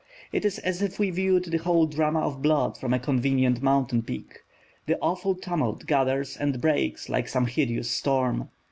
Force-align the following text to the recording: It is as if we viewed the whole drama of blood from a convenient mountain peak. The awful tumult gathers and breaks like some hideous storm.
It 0.31 0.45
is 0.45 0.57
as 0.57 0.81
if 0.81 0.97
we 0.97 1.11
viewed 1.11 1.43
the 1.45 1.59
whole 1.59 1.85
drama 1.85 2.21
of 2.21 2.41
blood 2.41 2.75
from 2.75 2.91
a 2.91 2.97
convenient 2.97 3.61
mountain 3.61 4.01
peak. 4.01 4.39
The 4.87 4.97
awful 4.97 5.35
tumult 5.35 5.85
gathers 5.85 6.35
and 6.35 6.59
breaks 6.59 7.07
like 7.07 7.27
some 7.27 7.45
hideous 7.45 7.91
storm. 7.91 8.49